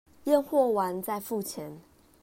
[0.25, 1.79] 驗貨完再付錢